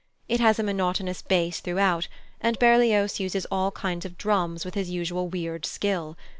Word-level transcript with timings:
It 0.27 0.39
has 0.39 0.57
a 0.57 0.63
monotonous 0.63 1.21
bass 1.21 1.59
throughout, 1.59 2.07
and 2.41 2.57
Berlioz 2.57 3.19
uses 3.19 3.45
all 3.51 3.69
kinds 3.69 4.03
of 4.03 4.17
drums 4.17 4.65
with 4.65 4.73
his 4.73 4.89
usual 4.89 5.27
weird 5.27 5.63
skill. 5.63 6.17